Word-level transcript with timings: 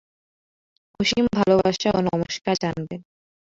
অসীম 0.99 1.25
ভালবাসা 1.37 1.89
ও 1.97 1.99
নমস্কার 2.09 2.55
জানবেন। 2.63 3.01